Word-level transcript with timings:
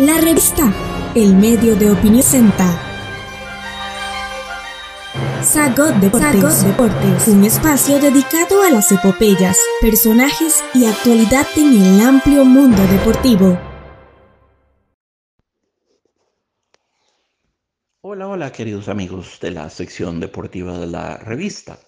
La 0.00 0.18
revista 0.18 0.72
El 1.14 1.34
Medio 1.34 1.76
de 1.76 1.90
Opinión 1.90 2.22
Senta. 2.22 2.64
Sagot 5.42 5.94
Deportes, 5.96 6.64
Deportes, 6.64 7.28
un 7.28 7.44
espacio 7.44 8.00
dedicado 8.00 8.62
a 8.62 8.70
las 8.70 8.90
epopeyas, 8.92 9.58
personajes 9.82 10.64
y 10.72 10.86
actualidad 10.86 11.46
en 11.54 11.82
el 11.82 12.00
amplio 12.00 12.46
mundo 12.46 12.82
deportivo. 12.86 13.60
Hola, 18.00 18.28
hola 18.28 18.52
queridos 18.52 18.88
amigos 18.88 19.38
de 19.42 19.50
la 19.50 19.68
sección 19.68 20.18
deportiva 20.18 20.78
de 20.78 20.86
la 20.86 21.18
revista. 21.18 21.78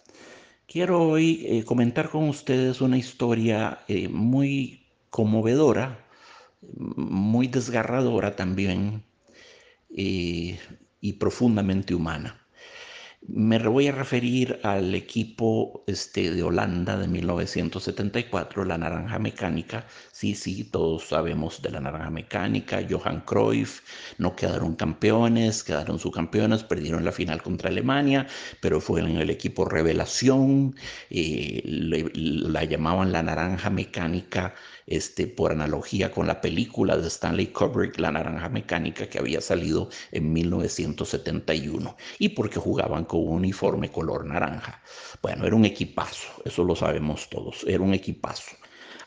Quiero 0.66 1.00
hoy 1.02 1.46
eh, 1.48 1.64
comentar 1.64 2.10
con 2.10 2.29
ustedes 2.29 2.82
una 2.82 2.98
historia 2.98 3.84
eh, 3.88 4.10
muy 4.10 4.82
conmovedora, 5.08 6.02
muy 6.76 7.48
desgarradora 7.48 8.36
también 8.36 9.04
eh, 9.90 10.58
y 11.00 11.12
profundamente 11.14 11.94
humana. 11.94 12.42
Me 13.29 13.57
voy 13.58 13.86
a 13.86 13.93
referir 13.93 14.58
al 14.64 14.94
equipo 14.96 15.85
este, 15.86 16.32
de 16.32 16.43
Holanda 16.43 16.96
de 16.99 17.07
1974, 17.07 18.64
la 18.64 18.76
Naranja 18.76 19.18
Mecánica. 19.21 19.86
Sí, 20.11 20.35
sí, 20.35 20.64
todos 20.64 21.04
sabemos 21.04 21.62
de 21.62 21.71
la 21.71 21.81
Naranja 21.81 22.11
Mecánica. 22.11 22.85
Johan 22.89 23.21
Cruyff, 23.21 23.81
no 24.18 24.35
quedaron 24.35 24.75
campeones, 24.75 25.62
quedaron 25.62 26.00
subcampeones, 26.00 26.64
perdieron 26.64 27.04
la 27.04 27.12
final 27.12 27.43
contra 27.43 27.71
Alemania, 27.71 28.26
pero 28.61 28.81
fue 28.81 29.00
en 29.00 29.17
el 29.17 29.31
equipo 29.31 29.64
Revelación. 29.67 30.75
Eh, 31.09 31.62
la 31.64 32.64
llamaban 32.64 33.12
la 33.12 33.23
Naranja 33.23 33.70
Mecánica 33.70 34.55
este, 34.86 35.27
por 35.27 35.53
analogía 35.53 36.11
con 36.11 36.27
la 36.27 36.41
película 36.41 36.97
de 36.97 37.09
Stanley 37.09 37.48
Kubrick, 37.48 37.98
La 37.98 38.12
Naranja 38.12 38.48
Mecánica, 38.48 39.09
que 39.09 39.19
había 39.19 39.41
salido 39.41 39.89
en 40.11 40.33
1971, 40.33 41.97
y 42.19 42.31
porque 42.31 42.59
jugaban 42.59 43.05
con 43.13 43.29
un 43.29 43.35
uniforme 43.35 43.93
color 43.93 44.25
naranja. 44.25 44.81
Bueno, 45.21 45.45
era 45.45 45.55
un 45.55 45.67
equipazo, 45.67 46.29
eso 46.47 46.65
lo 46.65 46.75
sabemos 46.75 47.29
todos, 47.29 47.63
era 47.69 47.83
un 47.83 47.93
equipazo. 47.93 48.57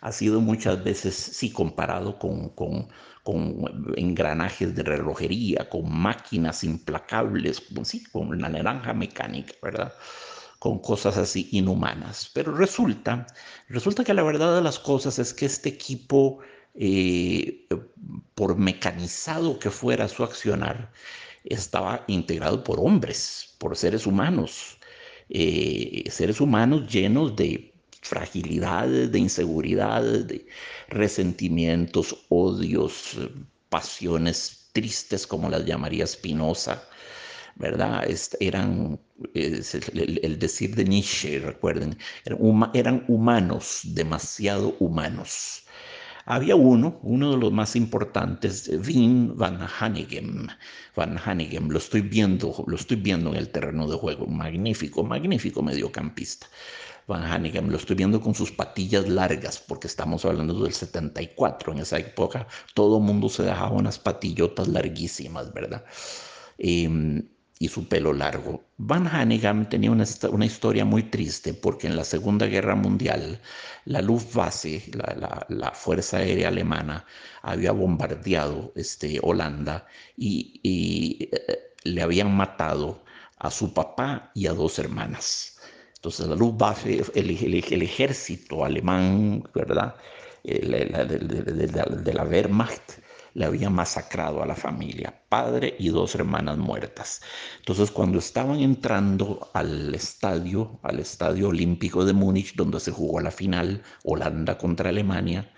Ha 0.01 0.11
sido 0.11 0.39
muchas 0.39 0.83
veces, 0.83 1.15
sí, 1.15 1.51
comparado 1.51 2.19
con, 2.19 2.49
con, 2.49 2.87
con 3.23 3.65
engranajes 3.97 4.75
de 4.75 4.83
relojería, 4.83 5.67
con 5.69 5.91
máquinas 5.91 6.63
implacables, 6.63 7.63
sí, 7.83 8.03
con 8.03 8.39
la 8.39 8.49
naranja 8.49 8.93
mecánica, 8.93 9.55
¿verdad? 9.63 9.91
con 10.59 10.77
cosas 10.77 11.17
así 11.17 11.49
inhumanas. 11.51 12.29
Pero 12.31 12.53
resulta, 12.55 13.25
resulta 13.69 14.03
que 14.03 14.13
la 14.13 14.21
verdad 14.21 14.55
de 14.55 14.61
las 14.61 14.77
cosas 14.77 15.17
es 15.17 15.33
que 15.33 15.47
este 15.47 15.69
equipo, 15.69 16.41
eh, 16.75 17.67
por 18.35 18.55
mecanizado 18.55 19.57
que 19.57 19.71
fuera 19.71 20.07
su 20.07 20.23
accionar, 20.23 20.91
estaba 21.45 22.03
integrado 22.07 22.63
por 22.63 22.79
hombres, 22.79 23.55
por 23.57 23.75
seres 23.77 24.05
humanos, 24.05 24.77
eh, 25.29 26.03
seres 26.09 26.41
humanos 26.41 26.91
llenos 26.91 27.35
de 27.35 27.73
fragilidades, 28.01 29.11
de 29.11 29.19
inseguridades, 29.19 30.27
de 30.27 30.45
resentimientos, 30.89 32.25
odios, 32.29 33.17
pasiones 33.69 34.69
tristes, 34.73 35.25
como 35.25 35.49
las 35.49 35.65
llamaría 35.65 36.05
Spinoza, 36.05 36.83
¿verdad? 37.55 38.05
eran, 38.39 38.99
el, 39.33 40.39
decir 40.39 40.75
de 40.75 40.85
Nietzsche, 40.85 41.39
recuerden, 41.39 41.97
eran, 42.73 43.05
humanos, 43.07 43.81
demasiado 43.83 44.75
humanos. 44.79 45.64
Había 46.25 46.55
uno, 46.55 46.99
uno 47.03 47.31
de 47.31 47.37
los 47.37 47.51
más 47.51 47.75
importantes, 47.75 48.69
Wien 48.85 49.37
van 49.37 49.59
Hanegem. 49.79 50.47
Van 50.95 51.19
Hanegem, 51.23 51.69
lo 51.69 51.77
estoy 51.77 52.01
viendo, 52.01 52.63
lo 52.65 52.75
estoy 52.75 52.97
viendo 52.97 53.29
en 53.29 53.35
el 53.37 53.49
terreno 53.49 53.87
de 53.87 53.95
juego, 53.95 54.25
magnífico, 54.25 55.03
magnífico 55.03 55.61
mediocampista. 55.61 56.47
Van 57.07 57.23
Hanegem, 57.23 57.69
lo 57.69 57.77
estoy 57.77 57.95
viendo 57.95 58.19
con 58.19 58.33
sus 58.33 58.51
patillas 58.51 59.07
largas, 59.07 59.59
porque 59.59 59.85
estamos 59.87 60.25
hablando 60.25 60.63
del 60.63 60.73
74. 60.73 61.73
En 61.73 61.79
esa 61.79 61.99
época 61.99 62.47
todo 62.73 62.99
mundo 62.99 63.29
se 63.29 63.43
dejaba 63.43 63.71
unas 63.71 63.99
patillotas 63.99 64.67
larguísimas, 64.67 65.53
¿verdad? 65.53 65.85
Em, 66.57 67.27
y 67.59 67.69
su 67.69 67.87
pelo 67.87 68.13
largo. 68.13 68.63
Van 68.77 69.07
Hanegam 69.07 69.69
tenía 69.69 69.91
una, 69.91 70.05
una, 70.29 70.45
historia 70.45 70.83
muy 70.83 71.03
triste 71.03 71.53
porque 71.53 71.87
en 71.87 71.95
la 71.95 72.03
Segunda 72.03 72.47
Guerra 72.47 72.75
Mundial 72.75 73.39
la 73.85 74.01
Luftwaffe, 74.01 74.83
la, 74.93 75.45
la, 75.47 75.71
Fuerza 75.71 76.17
Aérea 76.17 76.49
Alemana, 76.49 77.05
había 77.41 77.71
bombardeado 77.71 78.73
este, 78.75 79.19
Holanda 79.21 79.87
y, 80.17 80.59
y 80.63 81.29
eh, 81.31 81.73
le 81.83 82.01
habían 82.01 82.35
matado 82.35 83.03
a 83.37 83.49
su 83.51 83.73
papá 83.73 84.31
y 84.33 84.47
a 84.47 84.53
dos 84.53 84.77
hermanas. 84.79 85.57
Entonces 85.95 86.27
la 86.27 86.35
Luftwaffe, 86.35 87.03
el, 87.15 87.63
el, 87.71 87.81
ejército 87.81 88.65
alemán, 88.65 89.43
¿verdad? 89.53 89.95
de 90.43 92.13
la 92.13 92.23
Wehrmacht, 92.23 92.99
le 93.35 93.45
había 93.45 93.69
masacrado 93.69 94.41
a 94.41 94.45
la 94.45 94.55
familia, 94.55 95.13
padre 95.29 95.75
y 95.77 95.89
dos 95.89 96.15
hermanas 96.15 96.57
muertas. 96.57 97.21
Entonces, 97.59 97.91
cuando 97.91 98.17
estaban 98.17 98.61
entrando 98.61 99.51
al 99.53 99.93
estadio, 99.93 100.79
al 100.83 100.99
estadio 100.99 101.49
olímpico 101.49 102.05
de 102.05 102.13
Múnich, 102.13 102.55
donde 102.55 102.79
se 102.79 102.91
jugó 102.91 103.19
la 103.19 103.31
final 103.31 103.83
Holanda 104.05 104.57
contra 104.57 104.89
Alemania, 104.89 105.51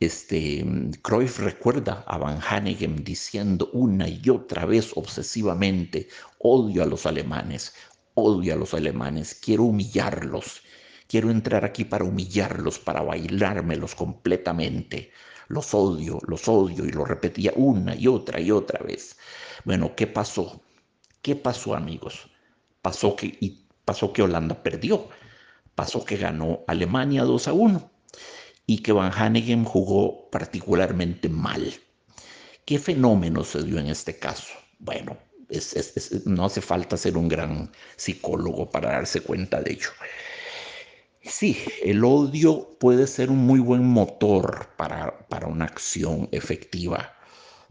este, 0.00 0.64
Cruyff 1.02 1.38
recuerda 1.38 2.04
a 2.06 2.18
Van 2.18 2.40
Hanegem 2.46 2.96
diciendo 3.02 3.70
una 3.72 4.06
y 4.06 4.28
otra 4.28 4.66
vez 4.66 4.92
obsesivamente, 4.94 6.08
odio 6.38 6.82
a 6.82 6.86
los 6.86 7.06
alemanes, 7.06 7.72
odio 8.14 8.52
a 8.52 8.56
los 8.56 8.74
alemanes, 8.74 9.34
quiero 9.34 9.64
humillarlos, 9.64 10.62
quiero 11.08 11.30
entrar 11.30 11.64
aquí 11.64 11.84
para 11.86 12.04
humillarlos, 12.04 12.78
para 12.78 13.00
bailármelos 13.00 13.94
completamente 13.94 15.10
los 15.48 15.74
odio, 15.74 16.18
los 16.26 16.46
odio, 16.48 16.84
y 16.84 16.90
lo 16.90 17.04
repetía 17.04 17.52
una 17.56 17.94
y 17.94 18.06
otra 18.06 18.40
y 18.40 18.50
otra 18.50 18.84
vez. 18.84 19.16
Bueno, 19.64 19.94
¿qué 19.96 20.06
pasó? 20.06 20.62
¿Qué 21.22 21.34
pasó, 21.36 21.74
amigos? 21.74 22.28
Pasó 22.82 23.16
que, 23.16 23.36
y 23.40 23.66
pasó 23.84 24.12
que 24.12 24.22
Holanda 24.22 24.62
perdió, 24.62 25.08
pasó 25.74 26.04
que 26.04 26.16
ganó 26.16 26.60
Alemania 26.66 27.24
2 27.24 27.48
a 27.48 27.52
1 27.52 27.90
y 28.66 28.78
que 28.78 28.92
Van 28.92 29.12
Hanegem 29.12 29.64
jugó 29.64 30.30
particularmente 30.30 31.28
mal. 31.28 31.74
¿Qué 32.64 32.78
fenómeno 32.78 33.44
se 33.44 33.62
dio 33.62 33.78
en 33.78 33.86
este 33.86 34.18
caso? 34.18 34.52
Bueno, 34.78 35.16
no 36.26 36.44
hace 36.44 36.60
falta 36.60 36.96
ser 36.96 37.16
un 37.16 37.28
gran 37.28 37.72
psicólogo 37.96 38.70
para 38.70 38.92
darse 38.92 39.22
cuenta 39.22 39.60
de 39.62 39.72
ello. 39.72 39.88
Sí, 41.28 41.56
el 41.82 42.04
odio 42.04 42.76
puede 42.80 43.06
ser 43.06 43.30
un 43.30 43.38
muy 43.38 43.60
buen 43.60 43.84
motor 43.84 44.68
para, 44.76 45.28
para 45.28 45.46
una 45.46 45.66
acción 45.66 46.28
efectiva, 46.32 47.12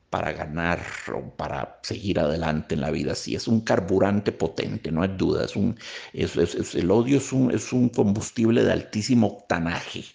para 0.10 0.32
ganar 0.34 0.82
o 1.14 1.36
para 1.36 1.80
seguir 1.84 2.20
adelante 2.20 2.76
en 2.76 2.82
la 2.82 2.92
vida. 2.92 3.16
Sí, 3.16 3.36
es 3.36 3.48
un 3.48 3.62
carburante 3.62 4.32
potente, 4.32 4.92
no 4.92 5.02
hay 5.04 5.10
duda. 5.18 5.46
Es 5.46 5.56
un, 5.56 5.78
el 6.14 6.92
odio 6.92 7.18
es 7.18 7.34
un, 7.34 7.52
es 7.52 7.74
un 7.74 7.90
combustible 7.90 8.64
de 8.64 8.72
altísimo 8.74 9.28
octanaje 9.28 10.06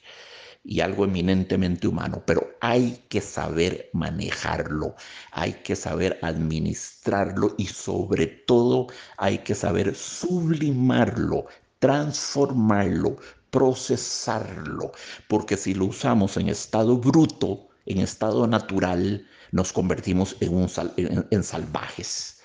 y 0.64 0.81
algo 0.81 1.04
eminentemente 1.04 1.88
humano, 1.88 2.22
pero 2.26 2.56
hay 2.60 3.04
que 3.08 3.20
saber 3.20 3.91
manejarlo, 3.92 4.94
hay 5.32 5.54
que 5.54 5.76
saber 5.76 6.19
administrarlo 6.22 7.54
y 7.58 7.66
sobre 7.66 8.26
todo 8.26 8.86
hay 9.16 9.38
que 9.38 9.54
saber 9.54 9.94
sublimarlo, 9.94 11.47
transformarlo, 11.82 13.16
procesarlo, 13.50 14.93
porque 15.26 15.56
si 15.56 15.75
lo 15.75 15.87
usamos 15.87 16.37
en 16.37 16.48
estado 16.48 16.97
bruto, 16.97 17.70
en 17.87 17.98
estado 17.98 18.47
natural, 18.47 19.26
nos 19.50 19.73
convertimos 19.73 20.37
en, 20.38 21.43
salvajes. 21.43 22.40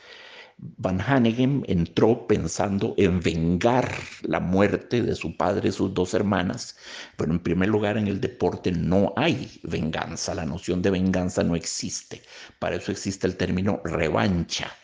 Van 0.57 0.99
Hanegem 0.99 1.61
entró 1.67 2.25
pensando 2.25 2.95
en 2.97 3.19
vengar 3.19 3.87
la 4.23 4.39
muerte 4.39 5.03
de 5.03 5.13
su 5.13 5.37
padre 5.37 5.69
y 5.69 5.71
sus 5.71 5.93
dos 5.93 6.15
hermanas, 6.15 6.75
pero 7.15 7.31
en 7.31 7.39
primer 7.39 7.69
lugar 7.69 7.95
en 7.95 8.07
el 8.07 8.19
deporte 8.19 8.71
no 8.71 9.13
hay 9.17 9.59
venganza, 9.61 10.33
la 10.33 10.45
noción 10.45 10.81
de 10.81 10.89
venganza 10.89 11.43
no 11.43 11.55
existe, 11.55 12.23
para 12.57 12.77
eso 12.77 12.91
existe 12.91 13.27
el 13.27 13.37
término 13.37 13.81
revancha 13.83 14.75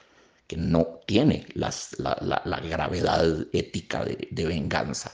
que 0.48 0.58
no 0.58 1.00
tiene 1.06 1.46
las, 1.54 1.98
la, 2.00 2.18
la, 2.22 2.60
gravedad 2.60 3.48
ética 3.54 4.04
de, 4.04 4.28
de 4.32 4.46
venganza. 4.46 5.12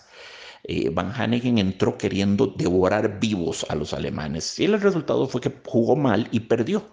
Eh, 0.64 0.90
Van 0.90 1.12
Hanegen 1.12 1.58
entró 1.58 1.98
queriendo 1.98 2.48
devorar 2.48 3.20
vivos 3.20 3.66
a 3.70 3.76
los 3.76 3.94
alemanes 3.94 4.60
y 4.60 4.66
el 4.66 4.80
resultado 4.82 5.28
fue 5.28 5.42
que 5.42 5.54
jugó 5.66 5.96
mal 5.96 6.28
y 6.32 6.42
perdió. 6.42 6.84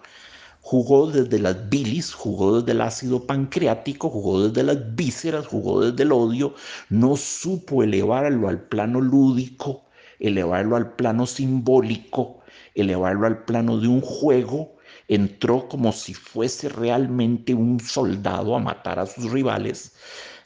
Jugó 0.61 1.09
desde 1.11 1.39
las 1.39 1.69
bilis, 1.69 2.13
jugó 2.13 2.59
desde 2.59 2.71
el 2.73 2.81
ácido 2.81 3.25
pancreático, 3.25 4.09
jugó 4.09 4.47
desde 4.47 4.63
las 4.63 4.95
vísceras, 4.95 5.47
jugó 5.47 5.81
desde 5.81 6.03
el 6.03 6.11
odio, 6.11 6.55
no 6.89 7.15
supo 7.15 7.83
elevarlo 7.83 8.49
al 8.49 8.61
plano 8.67 8.99
lúdico, 8.99 9.85
elevarlo 10.19 10.75
al 10.75 10.95
plano 10.95 11.25
simbólico, 11.25 12.39
elevarlo 12.75 13.27
al 13.27 13.45
plano 13.45 13.77
de 13.77 13.87
un 13.87 14.01
juego 14.01 14.76
entró 15.07 15.67
como 15.67 15.91
si 15.91 16.13
fuese 16.13 16.69
realmente 16.69 17.53
un 17.53 17.79
soldado 17.79 18.55
a 18.55 18.59
matar 18.59 18.99
a 18.99 19.05
sus 19.05 19.31
rivales, 19.31 19.93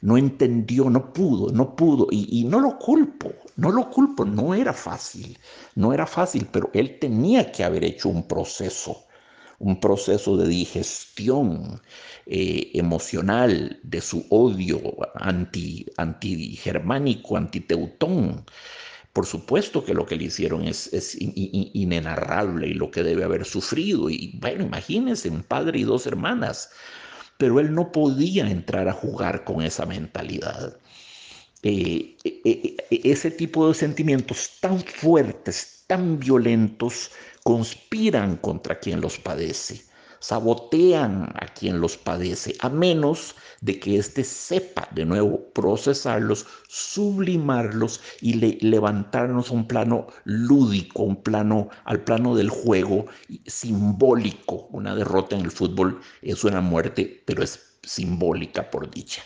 no 0.01 0.17
entendió, 0.17 0.89
no 0.89 1.13
pudo, 1.13 1.51
no 1.51 1.75
pudo, 1.75 2.07
y, 2.11 2.43
no 2.45 2.59
lo 2.59 2.77
culpo, 2.79 3.31
no 3.55 3.71
lo 3.71 3.89
culpo, 3.89 4.25
no 4.25 4.53
era 4.55 4.73
fácil, 4.73 5.37
no 5.75 5.93
era 5.93 6.07
fácil, 6.07 6.47
pero 6.51 6.69
él 6.73 6.97
tenía 6.99 7.51
que 7.51 7.63
haber 7.63 7.83
hecho 7.83 8.09
un 8.09 8.27
proceso, 8.27 9.05
un 9.59 9.79
proceso 9.79 10.37
de 10.37 10.47
digestión 10.47 11.81
eh, 12.25 12.71
emocional 12.73 13.79
de 13.83 14.01
su 14.01 14.25
odio 14.29 14.81
anti, 15.15 15.85
anti-germánico, 15.97 17.37
anti-teutón. 17.37 18.43
Por 19.13 19.25
supuesto 19.25 19.83
que 19.83 19.93
lo 19.93 20.05
que 20.05 20.15
le 20.15 20.25
hicieron 20.25 20.63
es, 20.65 21.17
inenarrable 21.19 22.67
y 22.67 22.73
lo 22.73 22.91
que 22.91 23.03
debe 23.03 23.23
haber 23.23 23.45
sufrido. 23.45 24.09
Y 24.09 24.37
bueno, 24.39 24.63
imagínense, 24.63 25.29
un 25.29 25.43
padre 25.43 25.79
y 25.79 25.83
dos 25.83 26.07
hermanas 26.07 26.69
pero 27.41 27.59
él 27.59 27.73
no 27.73 27.91
podía 27.91 28.47
entrar 28.47 28.87
a 28.87 28.93
jugar 28.93 29.43
con 29.43 29.63
esa 29.63 29.87
mentalidad. 29.87 30.77
Eh, 31.63 32.15
eh, 32.23 32.41
eh, 32.45 33.01
ese 33.03 33.31
tipo 33.31 33.67
de 33.67 33.73
sentimientos 33.73 34.59
tan 34.59 34.79
fuertes, 34.79 35.83
tan 35.87 36.19
violentos, 36.19 37.09
conspiran 37.41 38.37
contra 38.37 38.79
quien 38.79 39.01
los 39.01 39.17
padece 39.17 39.81
sabotean 40.21 41.33
a 41.35 41.47
quien 41.47 41.81
los 41.81 41.97
padece, 41.97 42.55
a 42.59 42.69
menos 42.69 43.35
de 43.59 43.79
que 43.79 43.97
éste 43.97 44.23
sepa 44.23 44.87
de 44.91 45.03
nuevo 45.03 45.51
procesarlos, 45.53 46.45
sublimarlos 46.69 47.99
y 48.21 48.33
levantarnos 48.33 49.49
a 49.49 49.53
un 49.53 49.67
plano 49.67 50.07
lúdico, 50.23 51.03
un 51.03 51.21
plano 51.21 51.69
al 51.85 52.03
plano 52.03 52.35
del 52.35 52.49
juego 52.49 53.07
simbólico. 53.47 54.67
Una 54.71 54.95
derrota 54.95 55.35
en 55.35 55.41
el 55.41 55.51
fútbol 55.51 55.99
es 56.21 56.43
una 56.43 56.61
muerte, 56.61 57.23
pero 57.25 57.43
es 57.43 57.77
simbólica 57.83 58.69
por 58.69 58.89
dicha. 58.89 59.23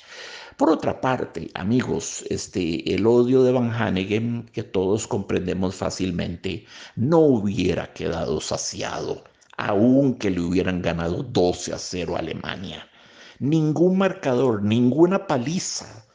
Por 0.57 0.69
otra 0.69 1.01
parte, 1.01 1.51
amigos, 1.53 2.23
este, 2.29 2.93
el 2.93 3.05
odio 3.05 3.43
de 3.43 3.51
Van 3.51 3.71
Hanegem, 3.71 4.45
que 4.45 4.63
todos 4.63 5.05
comprendemos 5.05 5.75
fácilmente, 5.75 6.65
no 6.95 7.19
hubiera 7.19 7.91
quedado 7.91 8.39
saciado 8.39 9.25
aunque 9.57 10.29
le 10.29 10.41
hubieran 10.41 10.81
ganado 10.81 11.23
12 11.23 11.73
a 11.73 11.77
0 11.77 12.15
a 12.15 12.19
Alemania. 12.19 12.87
Ningún 13.39 13.97
marcador, 13.97 14.63
ninguna 14.63 15.27
paliza 15.27 16.05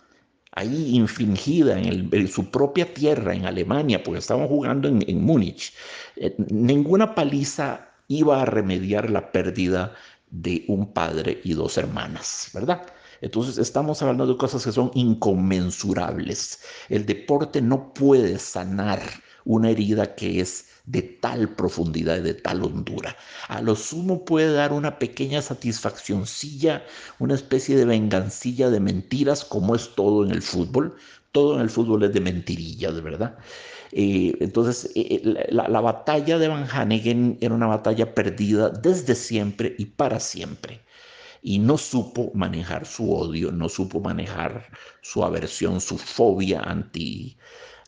ahí 0.52 0.96
infringida 0.96 1.78
en, 1.78 2.28
su 2.28 2.50
propia 2.50 2.92
tierra, 2.92 3.34
en 3.34 3.46
Alemania, 3.46 4.02
porque 4.02 4.18
estaban 4.18 4.48
jugando 4.48 4.88
en, 4.88 5.22
Múnich, 5.22 5.72
eh, 6.16 6.34
ninguna 6.50 7.14
paliza 7.14 7.88
iba 8.08 8.42
a 8.42 8.44
remediar 8.44 9.10
la 9.10 9.30
pérdida 9.30 9.94
de 10.30 10.64
un 10.68 10.92
padre 10.92 11.40
y 11.44 11.54
dos 11.54 11.78
hermanas, 11.78 12.50
¿verdad? 12.52 12.86
Entonces 13.20 13.58
estamos 13.58 14.00
hablando 14.02 14.26
de 14.26 14.36
cosas 14.36 14.64
que 14.64 14.72
son 14.72 14.90
inconmensurables. 14.94 16.60
El 16.88 17.06
deporte 17.06 17.60
no 17.60 17.92
puede 17.92 18.38
sanar 18.38 19.00
una 19.44 19.70
herida 19.70 20.14
que 20.14 20.40
es 20.40 20.69
de 20.90 21.02
tal 21.02 21.54
profundidad 21.54 22.18
y 22.18 22.22
de 22.22 22.34
tal 22.34 22.64
hondura. 22.64 23.16
A 23.48 23.62
lo 23.62 23.76
sumo 23.76 24.24
puede 24.24 24.52
dar 24.52 24.72
una 24.72 24.98
pequeña 24.98 25.40
satisfaccióncilla, 25.40 26.84
una 27.18 27.34
especie 27.34 27.76
de 27.76 27.84
vengancilla 27.84 28.70
de 28.70 28.80
mentiras, 28.80 29.44
como 29.44 29.74
es 29.76 29.94
todo 29.94 30.24
en 30.24 30.32
el 30.32 30.42
fútbol. 30.42 30.96
Todo 31.32 31.54
en 31.54 31.60
el 31.60 31.70
fútbol 31.70 32.02
es 32.02 32.12
de 32.12 32.20
mentirillas, 32.20 33.00
verdad. 33.02 33.38
Eh, 33.92 34.34
entonces, 34.40 34.86
eh, 34.96 35.20
eh, 35.24 35.46
la, 35.50 35.68
la, 35.68 35.80
batalla 35.80 36.38
de 36.38 36.48
Van 36.48 36.66
Hanegen 36.68 37.38
era 37.40 37.54
una 37.54 37.66
batalla 37.68 38.14
perdida 38.14 38.70
desde 38.70 39.14
siempre 39.14 39.74
y 39.78 39.86
para 39.86 40.18
siempre. 40.18 40.80
Y 41.42 41.58
no 41.60 41.78
supo 41.78 42.32
manejar 42.34 42.84
su 42.84 43.12
odio, 43.14 43.52
no 43.52 43.68
supo 43.68 44.00
manejar 44.00 44.66
su 45.02 45.24
aversión, 45.24 45.80
su 45.80 45.98
fobia 45.98 46.60
anti, 46.60 47.38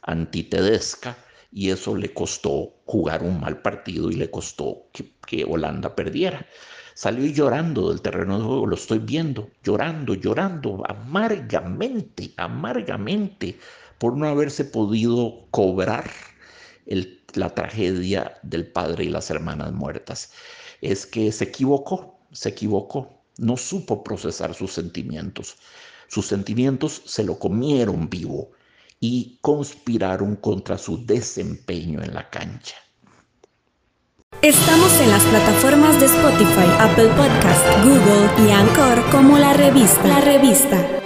antitedesca 0.03 1.17
y 1.53 1.71
eso 1.71 1.95
le 1.97 2.13
costó 2.15 2.73
jugar 2.87 3.23
un 3.23 3.39
mal 3.41 3.61
partido 3.61 4.11
y 4.11 4.15
le 4.15 4.31
costó 4.31 4.87
que, 4.93 5.45
Holanda 5.45 5.95
perdiera. 5.95 6.47
Salió 6.95 7.27
llorando 7.27 7.91
del 7.91 8.01
terreno 8.01 8.39
de 8.39 8.45
juego, 8.45 8.67
lo 8.67 8.75
estoy 8.75 8.99
viendo, 8.99 9.51
llorando, 9.63 10.15
llorando, 10.15 10.83
amargamente, 10.89 12.33
amargamente, 12.37 13.59
por 13.99 14.17
no 14.17 14.27
haberse 14.27 14.65
podido 14.65 15.47
cobrar 15.51 16.11
la 17.35 17.55
tragedia 17.55 18.39
del 18.43 18.67
padre 18.67 19.05
y 19.05 19.09
las 19.09 19.31
hermanas 19.31 19.73
muertas. 19.73 20.33
Es 20.81 21.07
que 21.07 21.33
se 21.33 21.45
equivocó, 21.45 22.19
se 22.33 22.51
equivocó, 22.51 23.23
no 23.39 23.57
supo 23.57 24.03
procesar 24.03 24.55
sus 24.55 24.73
sentimientos. 24.73 25.57
Sus 26.09 26.27
sentimientos 26.27 27.03
se 27.07 27.25
lo 27.25 27.39
comieron 27.39 28.11
vivo 28.11 28.51
y 29.03 29.37
conspiraron 29.41 30.37
contra 30.37 30.79
su 30.79 31.05
desempeño 31.05 32.01
en 32.03 32.15
la 32.15 32.31
cancha. 32.31 32.77
Estamos 34.43 34.93
en 35.01 35.11
las 35.11 35.25
plataformas 35.25 35.99
de 35.99 36.07
Spotify, 36.07 36.71
Apple 36.79 37.09
Podcast, 37.09 37.67
Google 37.83 38.47
y 38.47 38.53
Anchor 38.53 39.11
como 39.11 39.39
la 39.39 39.55
revista. 39.55 40.07
La 40.07 40.21
revista. 40.21 41.02